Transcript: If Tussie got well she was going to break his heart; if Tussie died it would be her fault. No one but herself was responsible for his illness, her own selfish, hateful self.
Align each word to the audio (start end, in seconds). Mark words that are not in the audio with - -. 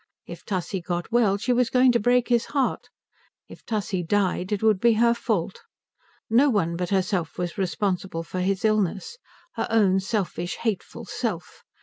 If 0.25 0.43
Tussie 0.45 0.81
got 0.81 1.11
well 1.11 1.37
she 1.37 1.53
was 1.53 1.69
going 1.69 1.91
to 1.91 1.99
break 1.99 2.29
his 2.29 2.45
heart; 2.57 2.89
if 3.47 3.63
Tussie 3.63 4.01
died 4.01 4.51
it 4.51 4.63
would 4.63 4.79
be 4.79 4.93
her 4.93 5.13
fault. 5.13 5.61
No 6.27 6.49
one 6.49 6.75
but 6.75 6.89
herself 6.89 7.37
was 7.37 7.55
responsible 7.55 8.23
for 8.23 8.39
his 8.39 8.65
illness, 8.65 9.19
her 9.53 9.67
own 9.69 9.99
selfish, 9.99 10.55
hateful 10.55 11.05
self. 11.05 11.63